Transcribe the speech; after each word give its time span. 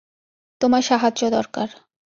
তোমার 0.61 0.81
সাহায্য 0.81 1.21
দরকার। 1.29 1.67